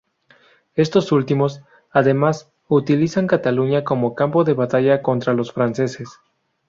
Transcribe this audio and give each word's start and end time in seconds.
Estos 0.73 1.11
últimos, 1.11 1.61
además, 1.91 2.51
utilizan 2.67 3.27
Cataluña 3.27 3.83
como 3.83 4.15
campo 4.15 4.43
de 4.43 4.53
batalla 4.55 5.03
contra 5.03 5.33
los 5.35 5.51
franceses. 5.51 6.09